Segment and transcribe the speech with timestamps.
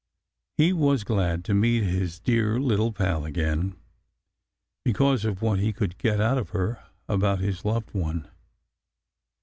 [0.57, 3.75] He was glad to meet his "dear little pal" again,
[4.83, 8.27] because of what he could get out of her about his loved one.